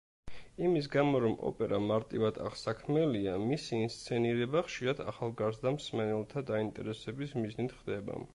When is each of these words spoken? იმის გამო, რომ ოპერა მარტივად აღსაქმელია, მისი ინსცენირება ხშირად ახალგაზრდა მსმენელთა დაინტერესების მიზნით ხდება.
იმის 0.67 0.85
გამო, 0.93 1.19
რომ 1.25 1.35
ოპერა 1.49 1.79
მარტივად 1.91 2.39
აღსაქმელია, 2.45 3.35
მისი 3.51 3.77
ინსცენირება 3.81 4.65
ხშირად 4.71 5.05
ახალგაზრდა 5.13 5.75
მსმენელთა 5.77 6.45
დაინტერესების 6.51 7.37
მიზნით 7.45 7.79
ხდება. 7.83 8.23